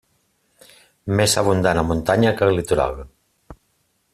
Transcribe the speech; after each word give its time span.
Més 1.19 1.35
abundant 1.41 1.81
a 1.81 1.83
muntanya 1.91 2.33
que 2.41 2.47
al 2.47 2.57
litoral. 2.61 2.99